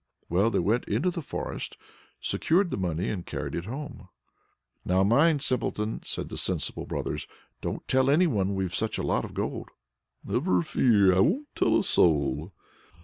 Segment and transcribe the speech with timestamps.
[0.29, 1.77] Well, they went into the forest,
[2.19, 4.09] secured the money, and carried it home.
[4.83, 7.27] "Now mind, Simpleton," say the sensible brothers,
[7.61, 9.69] "don't tell anyone that we've such a lot of gold."
[10.25, 12.51] "Never fear, I won't tell a soul!"